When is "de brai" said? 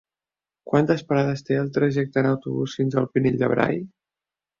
3.43-3.79